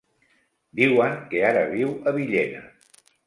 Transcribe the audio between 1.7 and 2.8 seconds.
viu a Villena.